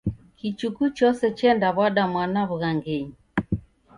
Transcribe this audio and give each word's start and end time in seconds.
Kichuku 0.37 0.83
chose 0.97 1.25
chendaw'ada 1.37 2.03
mwana 2.11 2.39
w'ughangenyi. 2.49 3.15